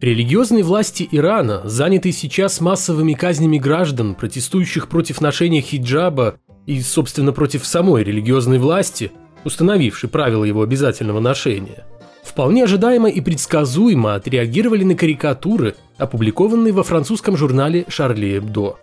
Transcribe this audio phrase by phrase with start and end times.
[0.00, 7.66] Религиозные власти Ирана, занятые сейчас массовыми казнями граждан, протестующих против ношения хиджаба и, собственно, против
[7.66, 9.12] самой религиозной власти,
[9.44, 11.84] установившей правила его обязательного ношения,
[12.22, 18.76] вполне ожидаемо и предсказуемо отреагировали на карикатуры, опубликованные во французском журнале «Шарли Эбдо».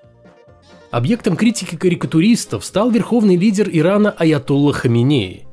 [0.91, 5.46] Объектом критики карикатуристов стал верховный лидер Ирана Аятолла Хаминеи.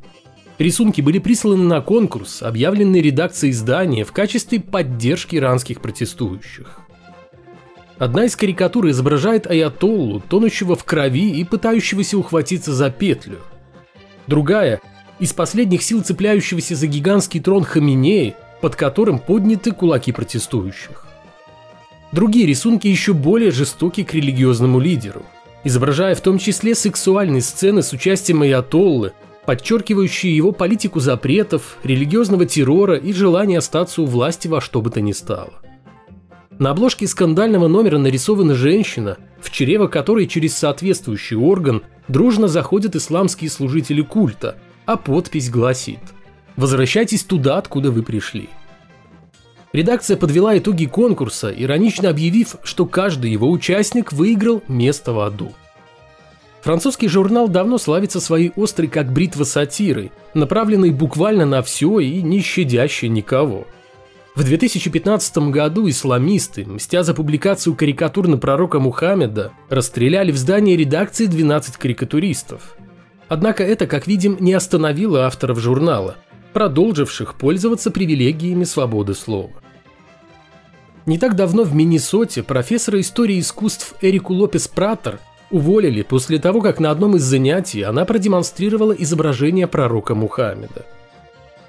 [0.59, 6.81] Рисунки были присланы на конкурс, объявленный редакцией издания в качестве поддержки иранских протестующих.
[7.99, 13.39] Одна из карикатур изображает аятоллу, тонущего в крови и пытающегося ухватиться за петлю.
[14.27, 14.81] Другая–
[15.21, 21.07] из последних сил цепляющегося за гигантский трон Хаминеи, под которым подняты кулаки протестующих.
[22.11, 25.23] Другие рисунки еще более жестоки к религиозному лидеру,
[25.63, 29.13] изображая в том числе сексуальные сцены с участием аятоллы,
[29.47, 35.01] подчеркивающие его политику запретов, религиозного террора и желание остаться у власти во что бы то
[35.01, 35.53] ни стало.
[36.59, 43.51] На обложке скандального номера нарисована женщина, в чрево которой через соответствующий орган дружно заходят исламские
[43.51, 46.01] служители культа, а подпись гласит
[46.57, 48.49] «Возвращайтесь туда, откуда вы пришли».
[49.73, 55.53] Редакция подвела итоги конкурса, иронично объявив, что каждый его участник выиграл место в аду–
[56.65, 62.41] Французский журнал давно славится своей острой как бритва сатирой, направленной буквально на все и не
[62.41, 63.67] щадящей никого.
[64.35, 71.27] В 2015 году исламисты, мстя за публикацию карикатур на пророка Мухаммеда, расстреляли в здании редакции
[71.27, 72.79] 12 карикатуристов.
[73.29, 76.17] Однако это, как видим, не остановило авторов журнала,
[76.55, 79.53] продолживших пользоваться привилегиями свободы слова.
[81.05, 85.21] Не так давно в Миннесоте профессора истории искусств Эрику Лопес Пратер
[85.51, 90.85] уволили после того, как на одном из занятий она продемонстрировала изображение пророка Мухаммеда.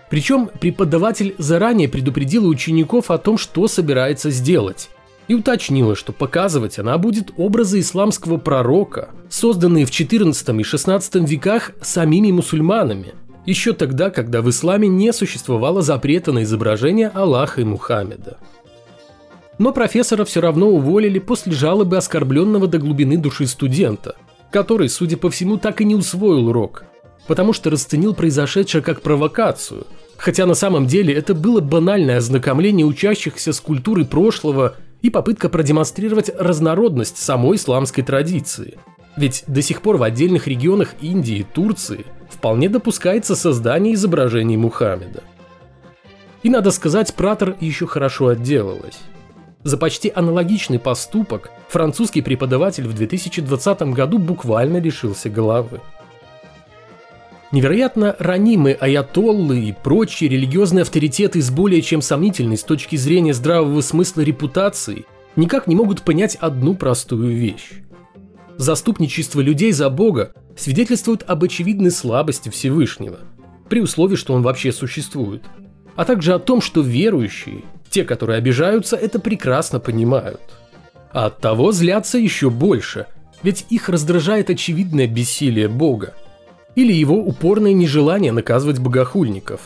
[0.09, 4.89] Причем преподаватель заранее предупредила учеников о том, что собирается сделать,
[5.27, 11.71] и уточнила, что показывать она будет образы исламского пророка, созданные в XIV и XVI веках
[11.81, 13.13] самими мусульманами,
[13.45, 18.37] еще тогда, когда в исламе не существовало запрета на изображение Аллаха и Мухаммеда.
[19.57, 24.15] Но профессора все равно уволили после жалобы оскорбленного до глубины души студента,
[24.51, 26.83] который, судя по всему, так и не усвоил урок,
[27.27, 33.53] потому что расценил произошедшее как провокацию, хотя на самом деле это было банальное ознакомление учащихся
[33.53, 38.77] с культурой прошлого и попытка продемонстрировать разнородность самой исламской традиции.
[39.15, 45.23] Ведь до сих пор в отдельных регионах Индии и Турции вполне допускается создание изображений Мухаммеда.
[46.43, 48.99] И надо сказать, Пратор еще хорошо отделалась.
[49.65, 55.81] За почти аналогичный поступок французский преподаватель в 2020 году буквально лишился головы.
[57.51, 63.81] Невероятно ранимые аятоллы и прочие религиозные авторитеты с более чем сомнительной с точки зрения здравого
[63.81, 65.05] смысла репутацией
[65.35, 67.71] никак не могут понять одну простую вещь.
[68.57, 73.17] Заступничество людей за Бога свидетельствует об очевидной слабости Всевышнего,
[73.67, 75.41] при условии, что он вообще существует,
[75.95, 77.63] а также о том, что верующие
[77.95, 80.41] те, которые обижаются, это прекрасно понимают.
[81.13, 83.05] А от того злятся еще больше,
[83.41, 86.13] ведь их раздражает очевидное бессилие Бога.
[86.75, 89.61] Или его упорное нежелание наказывать богохульников.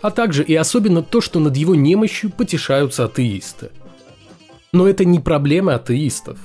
[0.00, 3.70] А также и особенно то, что над его немощью потешаются атеисты.
[4.70, 6.38] Но это не проблема атеистов.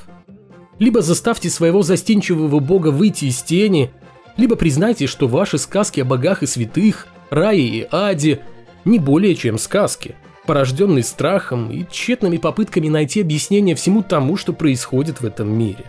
[0.79, 3.91] Либо заставьте своего застенчивого бога выйти из тени,
[4.37, 8.39] либо признайте, что ваши сказки о богах и святых, рае и аде
[8.85, 10.15] не более чем сказки–
[10.47, 15.85] порожденный страхом и тщетными попытками найти объяснение всему тому, что происходит в этом мире.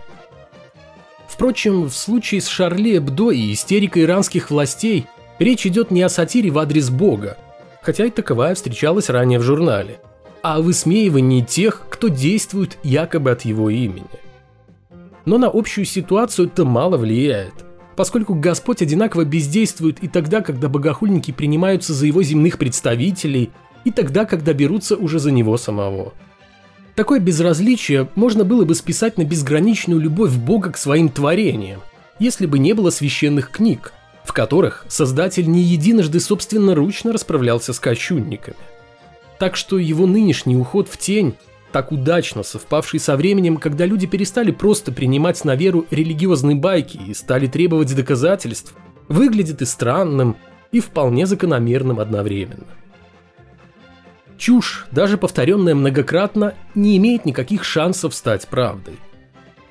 [1.27, 5.07] Впрочем, в случае с Шарли Эбдо и истерикой иранских властей
[5.39, 7.39] речь идет не о сатире в адрес Бога,
[7.81, 10.01] хотя и таковая встречалась ранее в журнале,
[10.43, 14.05] а о высмеивании тех, кто действует якобы от его имени.
[15.25, 17.55] Но на общую ситуацию это мало влияет,
[17.95, 23.51] поскольку Господь одинаково бездействует и тогда, когда богохульники принимаются за его земных представителей–
[23.85, 26.13] и тогда, когда берутся уже за него самого.
[26.95, 31.81] Такое безразличие можно было бы списать на безграничную любовь Бога к своим творениям,
[32.19, 33.93] если бы не было священных книг,
[34.25, 38.57] в которых Создатель не единожды собственноручно расправлялся с кощунниками.
[39.39, 41.35] Так что его нынешний уход в тень,
[41.71, 47.15] так удачно совпавший со временем, когда люди перестали просто принимать на веру религиозные байки и
[47.15, 48.75] стали требовать доказательств,
[49.07, 50.37] выглядит и странным,
[50.73, 52.67] и вполне закономерным одновременно.
[54.39, 58.97] Чушь, даже повторенная многократно, не имеет никаких шансов стать правдой.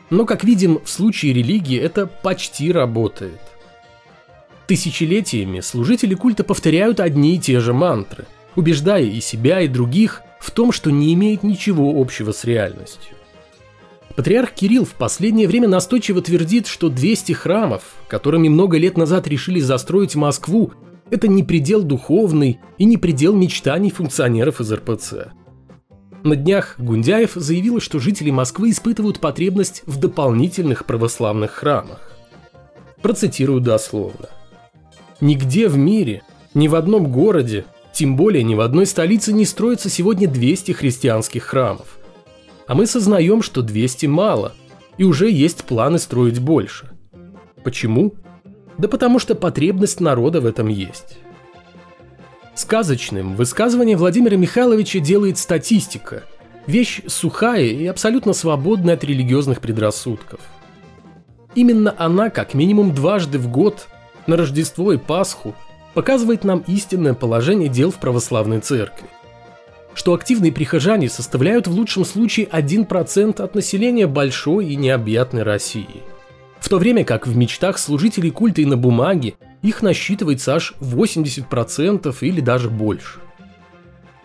[0.10, 3.40] Но, как видим, в случае религии это почти работает.
[4.68, 8.25] Тысячелетиями служители культа повторяют одни и те же мантры,
[8.56, 13.16] убеждая и себя, и других, в том, что не имеет ничего общего с реальностью.
[14.18, 19.60] Патриарх Кирилл в последнее время настойчиво твердит, что 200 храмов, которыми много лет назад решили
[19.62, 20.74] застроить Москву,
[21.12, 25.31] это не предел духовный и не предел мечтаний функционеров из РПЦ.
[26.24, 32.12] На днях Гундяев заявил, что жители Москвы испытывают потребность в дополнительных православных храмах.
[33.01, 34.30] Процитирую дословно.
[35.21, 36.24] «Нигде в мире,
[36.54, 41.44] ни в одном городе, тем более ни в одной столице не строится сегодня 200 христианских
[41.44, 41.98] храмов.
[42.68, 44.54] А мы сознаем, что 200 мало,
[44.98, 46.92] и уже есть планы строить больше.
[47.63, 48.15] Почему?
[48.78, 51.18] Да потому что потребность народа в этом есть.
[52.56, 56.24] Сказочным высказывание Владимира Михайловича делает статистика.
[56.66, 60.40] Вещь сухая и абсолютно свободная от религиозных предрассудков.
[61.56, 63.88] Именно она, как минимум дважды в год,
[64.28, 65.56] на Рождество и Пасху,
[65.94, 69.08] показывает нам истинное положение дел в православной церкви
[69.98, 76.04] что активные прихожане составляют в лучшем случае 1% от населения большой и необъятной России.
[76.68, 82.14] В то время как в мечтах служителей культа и на бумаге их насчитывается аж 80%
[82.19, 83.22] или даже больше.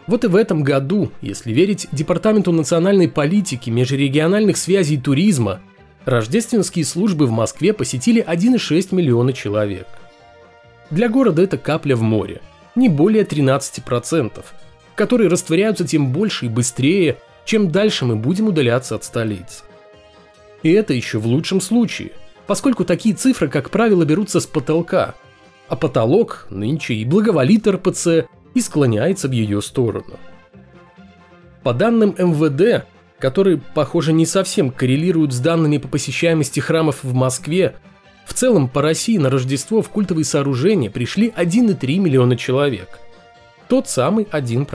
[0.08, 5.60] Вот и в этом году, если верить Департаменту национальной политики, межрегиональных связей и туризма,
[6.04, 9.86] рождественские службы в Москве посетили 1,6 миллиона человек.
[10.90, 12.40] Для города это капля в море,
[12.74, 14.44] не более 13%,
[14.96, 19.62] которые растворяются тем больше и быстрее, чем дальше мы будем удаляться от столицы.
[20.64, 22.10] И это еще в лучшем случае,
[22.46, 25.14] поскольку такие цифры, как правило, берутся с потолка,
[25.68, 30.18] а потолок нынче и благоволит РПЦ, и склоняется в ее сторону.
[31.62, 32.86] По данным МВД,
[33.18, 37.76] которые, похоже, не совсем коррелируют с данными по посещаемости храмов в Москве,
[38.26, 42.98] в целом по России на Рождество в культовые сооружения пришли 1,3 миллиона человек–
[43.72, 44.66] тот самый 1%.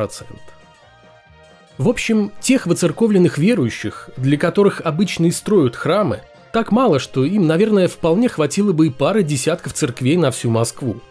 [1.77, 6.21] В общем, тех выцерковленных верующих, для которых обычно и строят храмы,
[6.57, 11.01] так мало, что им, наверное, вполне хватило бы и пары десятков церквей на всю Москву.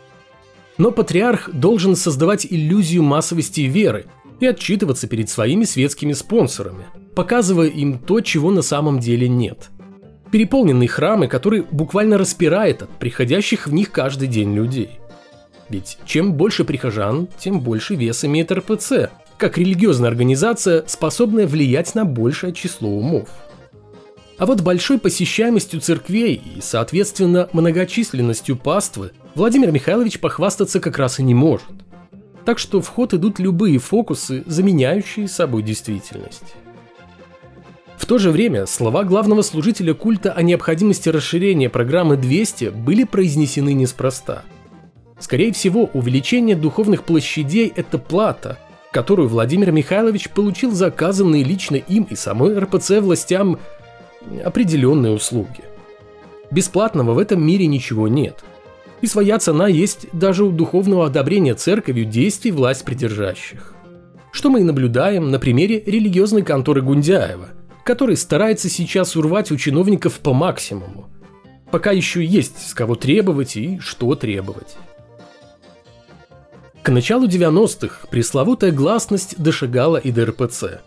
[0.76, 4.06] Но патриарх должен создавать иллюзию массовости веры
[4.40, 9.70] и отчитываться перед своими светскими спонсорами, показывая им то, чего на самом деле нет.
[10.32, 14.98] Переполненные храмы, которые буквально распирает от приходящих в них каждый день людей–
[15.68, 22.04] ведь чем больше прихожан, тем больше вес имеет РПЦ, как религиозная организация, способная влиять на
[22.04, 23.28] большее число умов.
[24.38, 31.22] А вот большой посещаемостью церквей и, соответственно, многочисленностью паствы Владимир Михайлович похвастаться как раз и
[31.22, 31.66] не может.
[32.44, 36.54] Так что в ход идут любые фокусы, заменяющие собой действительность.
[37.96, 43.72] В то же время слова главного служителя культа о необходимости расширения программы 200 были произнесены
[43.72, 44.42] неспроста–
[45.18, 48.58] Скорее всего, увеличение духовных площадей– это плата,
[48.92, 53.58] которую Владимир Михайлович получил за оказанные лично им и самой РПЦ властям
[54.44, 55.64] определенные услуги.
[56.50, 58.44] Бесплатного в этом мире ничего нет.
[59.00, 63.74] И своя цена есть даже у духовного одобрения церковью действий власть придержащих.
[64.32, 67.48] Что мы и наблюдаем на примере религиозной конторы Гундяева,
[67.84, 71.08] который старается сейчас урвать у чиновников по максимуму.
[71.70, 74.76] Пока еще есть с кого требовать и что требовать.
[76.82, 80.80] К началу 90-х пресловутая гласность дошагала и до РПЦ.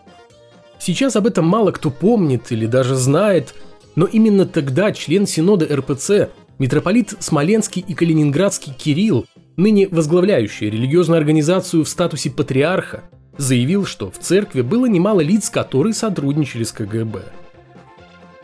[0.80, 3.54] Сейчас об этом мало кто помнит или даже знает,
[3.96, 9.26] но именно тогда член Синода РПЦ, митрополит Смоленский и Калининградский Кирилл,
[9.58, 13.04] ныне возглавляющий религиозную организацию в статусе патриарха,
[13.38, 17.24] заявил, что в церкви было немало лиц, которые сотрудничали с КГБ.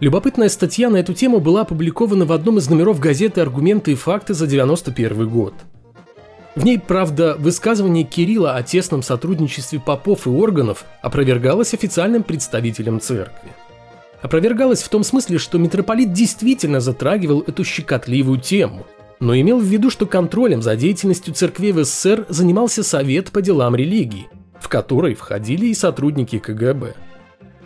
[0.01, 4.33] Любопытная статья на эту тему была опубликована в одном из номеров газеты «Аргументы и факты»
[4.33, 5.53] за 91 год–
[6.55, 13.51] в ней, правда, высказывание Кирилла о тесном сотрудничестве попов и органов опровергалось официальным представителем церкви.
[14.21, 18.85] Опровергалось в том смысле, что митрополит действительно затрагивал эту щекотливую тему,
[19.19, 23.75] но имел в виду, что контролем за деятельностью церкви в СССР занимался Совет по делам
[23.75, 24.27] религии,
[24.59, 26.95] в который входили и сотрудники КГБ–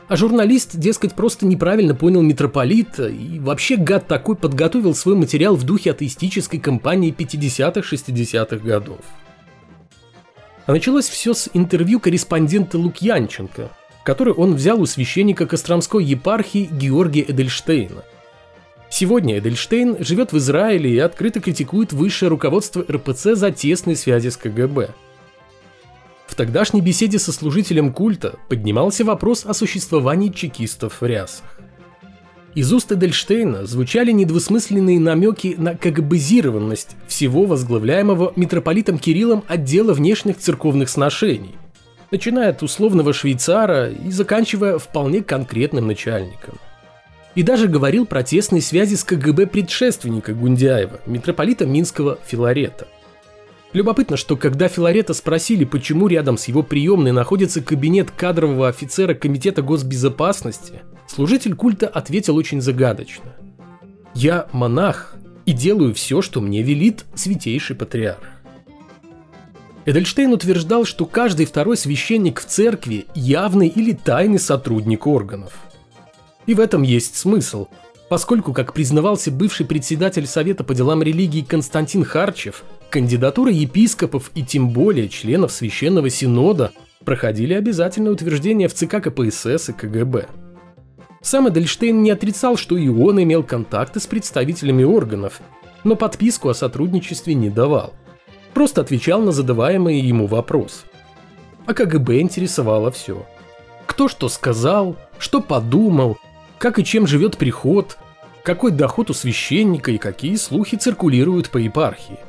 [0.09, 5.63] а журналист, дескать, просто неправильно понял митрополита и вообще гад такой подготовил свой материал в
[5.63, 8.99] духе атеистической кампании 50-60-х годов.
[10.65, 13.69] А началось все с интервью корреспондента Лукьянченко,
[14.03, 18.03] который он взял у священника Костромской епархии Георгия Эдельштейна.
[18.89, 24.37] Сегодня Эдельштейн живет в Израиле и открыто критикует высшее руководство РПЦ за тесные связи с
[24.37, 24.89] КГБ–
[26.29, 31.43] в тогдашней беседе со служителем культа поднимался вопрос о существовании чекистов в рясах.
[32.53, 40.89] Из уст Эдельштейна звучали недвусмысленные намеки на КГБизированность всего возглавляемого митрополитом Кириллом отдела внешних церковных
[40.89, 41.55] сношений.
[42.11, 46.57] начиная от условного швейцара и заканчивая вполне конкретным начальником.
[47.35, 52.87] И даже говорил про тесные связи с КГБ предшественника Гундяева, митрополита Минского Филарета.
[53.71, 59.61] Любопытно, что когда Филарета спросили, почему рядом с его приемной находится кабинет кадрового офицера Комитета
[59.61, 63.35] госбезопасности, служитель культа ответил очень загадочно.
[64.15, 68.23] «Я монах и делаю все, что мне велит святейший патриарх».
[69.85, 75.53] Эдельштейн утверждал, что каждый второй священник в церкви явный или тайный сотрудник органов.
[76.47, 77.67] И в этом есть смысл,
[78.09, 84.69] поскольку, как признавался бывший председатель Совета по делам религии Константин Харчев, кандидатуры епископов и тем
[84.69, 86.71] более членов Священного Синода
[87.05, 90.27] проходили обязательное утверждение в ЦК КПСС и КГБ.
[91.21, 95.41] Сам Эдельштейн не отрицал, что и он имел контакты с представителями органов,
[95.83, 97.93] но подписку о сотрудничестве не давал–
[98.53, 100.85] просто отвечал на задаваемые ему вопросы.
[101.65, 103.25] А КГБ интересовало все.
[103.85, 106.17] Кто что сказал, что подумал,
[106.59, 107.97] как и чем живет приход,
[108.43, 112.19] какой доход у священника и какие слухи циркулируют по епархии.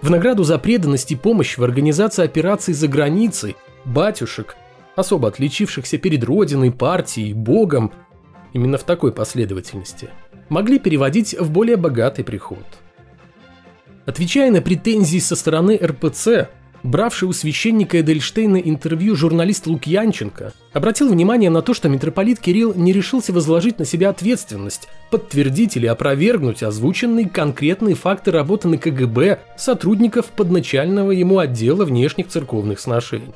[0.00, 4.56] В награду за преданность и помощь в организации операций за границей батюшек,
[4.96, 7.92] особо отличившихся перед Родиной, партией, Богом,
[8.54, 10.08] именно в такой последовательности,
[10.48, 12.64] могли переводить в более богатый приход–
[14.04, 16.48] Отвечая на претензии со стороны РПЦ,
[16.82, 22.92] бравший у священника Эдельштейна интервью журналист Лукьянченко обратил внимание на то, что митрополит Кирилл не
[22.92, 30.26] решился возложить на себя ответственность, подтвердить или опровергнуть озвученные конкретные факты работы на КГБ сотрудников
[30.26, 33.32] подначального ему отдела внешних церковных сношений.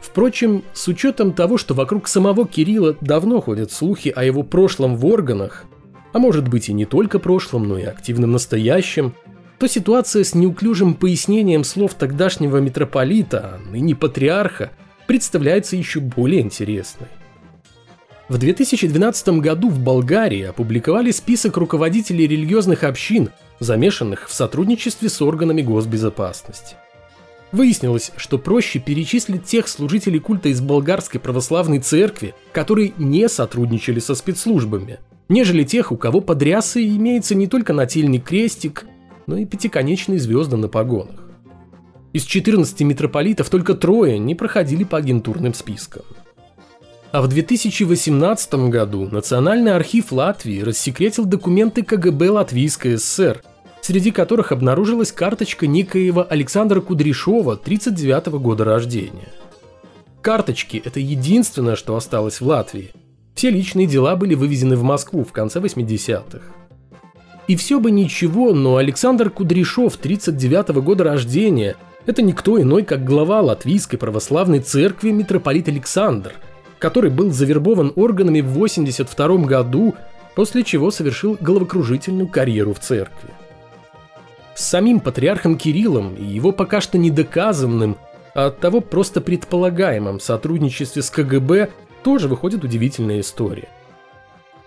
[0.00, 5.06] Впрочем, с учетом того, что вокруг самого Кирилла давно ходят слухи о его прошлом в
[5.06, 5.64] органах,
[6.12, 9.14] а может быть и не только прошлом, но и активном настоящем,
[9.64, 14.72] то ситуация с неуклюжим пояснением слов тогдашнего митрополита, а ныне патриарха,
[15.06, 17.06] представляется еще более интересной.
[18.28, 25.62] В 2012 году в Болгарии опубликовали список руководителей религиозных общин, замешанных в сотрудничестве с органами
[25.62, 26.76] госбезопасности.
[27.50, 34.14] Выяснилось, что проще перечислить тех служителей культа из болгарской православной церкви, которые не сотрудничали со
[34.14, 34.98] спецслужбами,
[35.30, 38.84] нежели тех, у кого под рясой имеется не только нательный крестик,
[39.26, 41.20] но и пятиконечные звезды на погонах.
[42.12, 46.04] Из 14 митрополитов только трое не проходили по агентурным спискам.
[47.10, 53.42] А в 2018 году Национальный архив Латвии рассекретил документы КГБ Латвийской ССР,
[53.82, 59.32] среди которых обнаружилась карточка некоего Александра Кудряшова 39 года рождения.
[60.22, 62.92] Карточки– это единственное, что осталось в Латвии.
[63.34, 66.40] Все личные дела были вывезены в Москву в конце 80-х.
[67.46, 73.04] И все бы ничего, но Александр Кудряшов 39 -го года рождения– это никто иной, как
[73.04, 76.32] глава Латвийской православной церкви митрополит Александр,
[76.78, 79.94] который был завербован органами в 82 году,
[80.34, 83.28] после чего совершил головокружительную карьеру в церкви.
[84.54, 87.96] С самим патриархом Кириллом и его пока что недоказанным,
[88.34, 91.70] а оттого просто предполагаемым сотрудничестве с КГБ
[92.02, 93.68] тоже выходит удивительная история–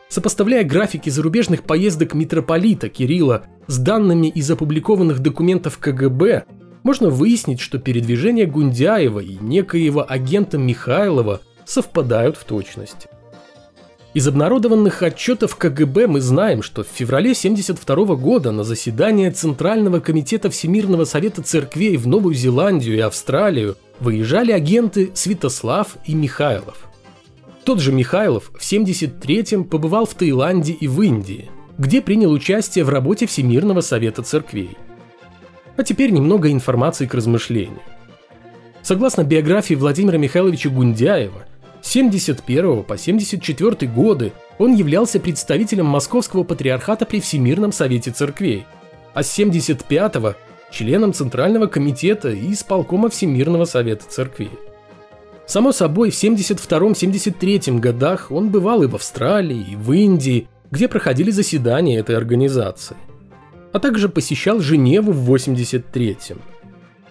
[0.10, 6.46] Сопоставляя графики зарубежных поездок митрополита Кирилла с данными из опубликованных документов КГБ,
[6.84, 13.10] можно выяснить, что передвижения Гундяева и некоего агента Михайлова совпадают в точности.
[14.14, 20.50] Из обнародованных отчетов КГБ мы знаем, что в феврале 1972 года на заседание Центрального комитета
[20.50, 26.88] Всемирного совета церквей в Новую Зеландию и Австралию выезжали агенты Святослав и Михайлов.
[27.68, 32.90] Тот же Михайлов в 73-м побывал в Таиланде и в Индии, где принял участие в
[32.90, 34.78] работе Всемирного Совета Церквей.
[35.76, 37.82] А теперь немного информации к размышлению.
[38.84, 41.46] Согласно биографии Владимира Михайловича Гундяева,
[41.82, 48.66] с 71 по 74 годы он являлся представителем Московского патриархата при Всемирном Совете Церквей,
[49.14, 50.38] а с 75
[50.72, 54.52] членом Центрального комитета и исполкома Всемирного Совета Церквей.
[55.48, 61.32] Само собой, в 72-73 годах он бывал и в Австралии, и в Индии, где проходили
[61.32, 62.98] заседания этой организации.
[63.72, 66.42] А также посещал Женеву в 83-м.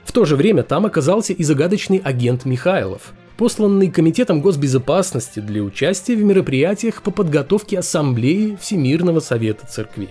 [0.05, 6.15] В то же время там оказался и загадочный агент Михайлов, посланный Комитетом госбезопасности для участия
[6.15, 10.11] в мероприятиях по подготовке Ассамблеи Всемирного Совета Церквей.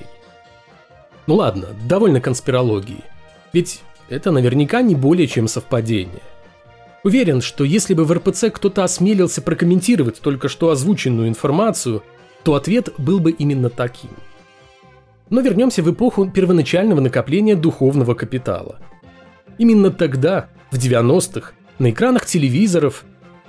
[1.28, 3.04] Ну ладно, довольно конспирологии.
[3.54, 6.22] Ведь это наверняка не более чем совпадение.
[7.06, 12.02] Уверен, что если бы в РПЦ кто-то осмелился прокомментировать только что озвученную информацию,
[12.44, 14.10] то ответ был бы именно таким.
[15.30, 18.80] Но вернемся в эпоху первоначального накопления духовного капитала.
[19.60, 23.06] Именно тогда, в 90-х, На экранах телевизоров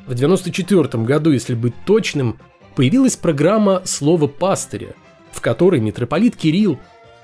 [0.07, 2.39] в 94 году, если быть точным,
[2.75, 4.95] появилась программа «Слово пастыря»,
[5.33, 6.79] в которой митрополит Кирилл,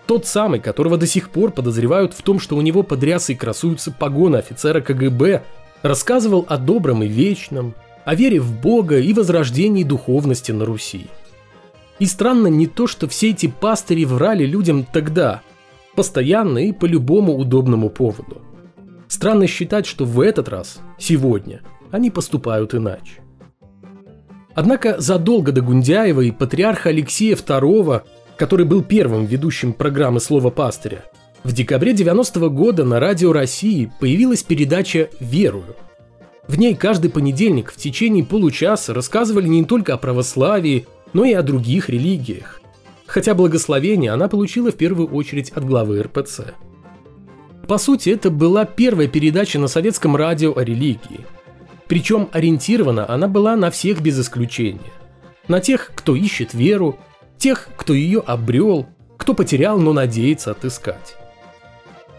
[0.07, 3.91] тот самый, которого до сих пор подозревают в том, что у него под рясой красуются
[3.91, 5.43] погоны офицера КГБ,
[5.83, 7.75] рассказывал о добром и вечном,
[8.05, 11.07] о вере в Бога и возрождении духовности на Руси.
[11.99, 15.43] И странно не то, что все эти пастыри врали людям тогда,
[15.95, 18.41] постоянно и по любому удобному поводу.
[19.09, 21.61] Странно считать, что в этот раз, сегодня,
[21.91, 23.21] они поступают иначе.
[24.55, 28.03] Однако задолго до Гундяева и патриарха Алексея II,
[28.37, 31.05] который был первым ведущим программы «Слово пастыря»,
[31.45, 35.77] в декабре 90 -го года на Радио России появилась передача «Верую».
[36.49, 41.43] В ней каждый понедельник в течение получаса рассказывали не только о православии, но и о
[41.43, 42.61] других религиях.
[43.07, 46.55] Хотя благословение она получила в первую очередь от главы РПЦ.
[47.69, 51.27] По сути, это была первая передача на советском радио о религии–
[51.93, 54.81] причем ориентирована она была на всех без исключения.
[55.47, 56.99] На тех, кто ищет веру,
[57.37, 58.87] тех, кто ее обрел,
[59.19, 61.19] кто потерял, но надеется отыскать.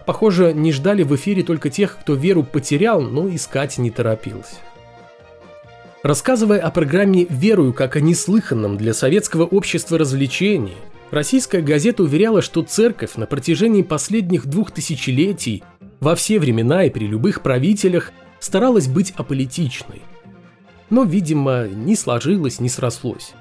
[0.06, 4.56] Похоже, не ждали в эфире только тех, кто веру потерял, но искать не торопился.
[6.04, 10.76] Рассказывая о программе «Верую как о неслыханном для советского общества развлечении»,
[11.12, 15.64] российская газета уверяла, что церковь на протяжении последних двух тысячелетий
[16.02, 20.02] во все времена и при любых правителях старалась быть аполитичной.
[20.90, 23.32] Но, видимо, не сложилось, не срослось.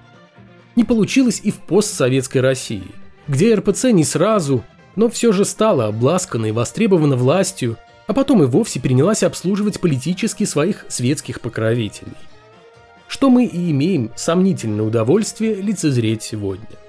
[0.77, 2.87] Не получилось и в постсоветской России,
[3.27, 4.63] где РПЦ не сразу,
[4.97, 10.45] но все же стала обласкана и востребована властью, а потом и вовсе принялась обслуживать политически
[10.45, 12.17] своих светских покровителей.
[13.09, 16.67] Что мы и имеем сомнительное удовольствие лицезреть сегодня–